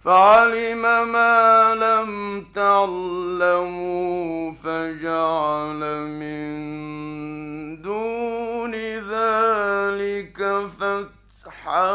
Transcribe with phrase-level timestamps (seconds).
[0.00, 11.92] فعلم ما لم تعلموا فجعل من دون ذلك فتحا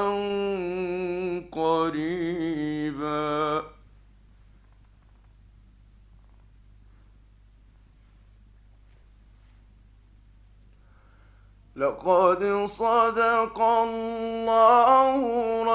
[1.52, 3.77] قريبا
[11.78, 15.22] لقد صدق الله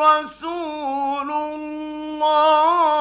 [0.02, 2.97] رسول الله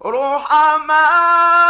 [0.06, 1.65] رحمان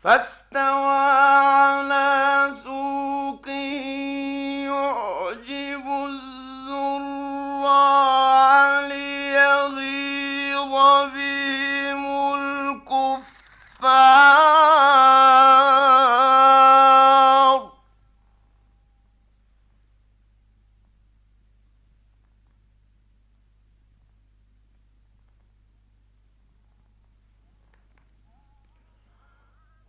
[0.04, 0.93] فاستوى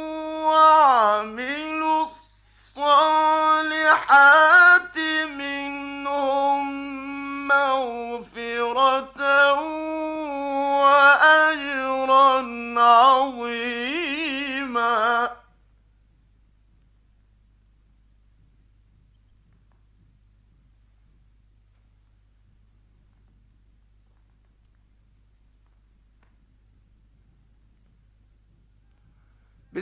[0.49, 4.97] وعملوا الصالحات
[5.39, 6.63] منهم
[7.47, 9.22] مغفرة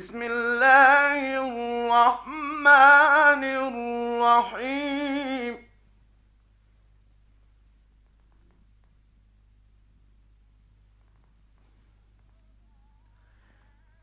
[0.02, 5.68] بسم الله الرحمن الرحيم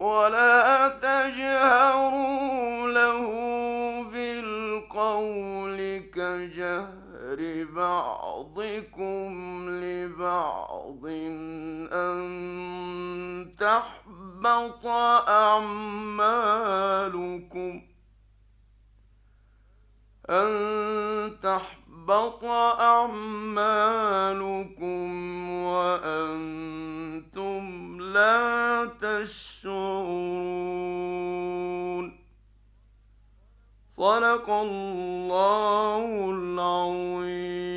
[0.00, 3.28] ولا تجهروا له
[4.12, 5.78] بالقول
[6.14, 6.90] كجهر
[7.76, 9.30] بعضكم
[9.68, 11.04] لبعض
[11.92, 14.86] أن تحبط
[15.28, 17.80] أعمالكم
[20.30, 20.50] أن
[21.42, 22.44] تحبط
[22.80, 26.59] أعمالكم وأن
[29.22, 32.12] تشعرون
[33.90, 37.69] صدق الله العظيم